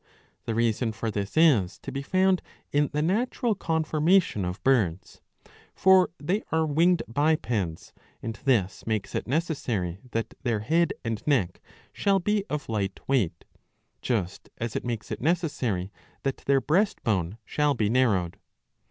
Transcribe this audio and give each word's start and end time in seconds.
The 0.45 0.55
reason 0.55 0.93
for 0.93 1.11
this 1.11 1.37
is 1.37 1.77
to 1.77 1.91
be 1.91 2.01
found 2.01 2.41
in 2.71 2.89
the 2.91 3.03
natural 3.03 3.53
conformation 3.53 4.43
of 4.43 4.63
birds. 4.63 5.21
For 5.75 6.09
they 6.19 6.41
are 6.51 6.65
winged 6.65 7.03
bipeds; 7.07 7.93
and 8.23 8.33
this 8.43 8.87
makes 8.87 9.13
it 9.13 9.27
necessary 9.27 9.99
that 10.09 10.33
their 10.41 10.61
head 10.61 10.91
and 11.05 11.21
neck 11.27 11.61
shall 11.93 12.17
be 12.17 12.43
of 12.49 12.67
light 12.67 12.99
weight; 13.07 13.45
just 14.01 14.49
as 14.57 14.75
it 14.75 14.83
makes 14.83 15.11
it 15.11 15.21
necessary 15.21 15.91
that 16.23 16.37
their 16.37 16.61
breast 16.61 17.03
bone 17.03 17.37
shall 17.45 17.75
be 17.75 17.87
narrowed. 17.87 18.39